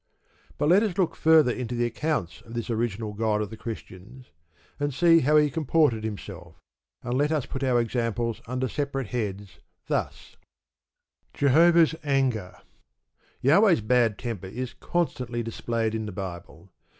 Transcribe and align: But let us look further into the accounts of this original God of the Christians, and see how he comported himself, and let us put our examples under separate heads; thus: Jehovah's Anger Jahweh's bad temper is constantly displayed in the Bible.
But 0.57 0.69
let 0.69 0.81
us 0.81 0.97
look 0.97 1.15
further 1.15 1.51
into 1.51 1.75
the 1.75 1.85
accounts 1.85 2.41
of 2.41 2.55
this 2.55 2.71
original 2.71 3.13
God 3.13 3.39
of 3.39 3.51
the 3.51 3.55
Christians, 3.55 4.31
and 4.79 4.91
see 4.91 5.19
how 5.19 5.37
he 5.37 5.51
comported 5.51 6.03
himself, 6.03 6.55
and 7.03 7.15
let 7.15 7.31
us 7.31 7.45
put 7.45 7.63
our 7.63 7.79
examples 7.79 8.41
under 8.47 8.67
separate 8.67 9.09
heads; 9.09 9.59
thus: 9.85 10.37
Jehovah's 11.35 11.93
Anger 12.03 12.57
Jahweh's 13.43 13.81
bad 13.81 14.17
temper 14.17 14.47
is 14.47 14.73
constantly 14.73 15.43
displayed 15.43 15.93
in 15.93 16.07
the 16.07 16.11
Bible. 16.11 16.71